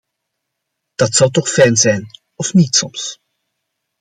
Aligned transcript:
Dat 0.95 1.13
zou 1.13 1.31
toch 1.31 1.49
fijn 1.49 1.75
zijn, 1.75 2.07
of 2.35 2.53
niet 2.53 2.75
soms? 2.75 3.19